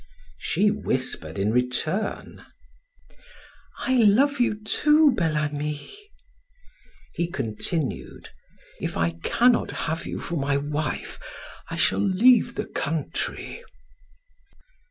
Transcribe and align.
She 0.39 0.71
whispered 0.71 1.37
in 1.37 1.51
return: 1.51 2.43
"I 3.81 3.97
love 3.97 4.39
you 4.39 4.59
too, 4.63 5.11
Bel 5.11 5.37
Ami." 5.37 5.91
He 7.13 7.29
continued: 7.29 8.31
"If 8.79 8.97
I 8.97 9.11
cannot 9.21 9.69
have 9.85 10.07
you 10.07 10.19
for 10.19 10.37
my 10.37 10.57
wife, 10.57 11.19
I 11.69 11.75
shall 11.75 11.99
leave 11.99 12.55
the 12.55 12.65
country." 12.65 13.63